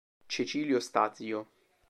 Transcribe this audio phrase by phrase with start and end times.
[0.27, 1.47] Cecilio Stazio.